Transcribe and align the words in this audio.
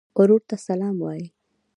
ورور 0.19 0.41
ته 0.49 0.55
سلام 0.67 0.95
وایې. 1.01 1.27